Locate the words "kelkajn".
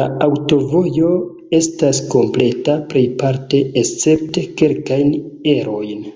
4.62-5.12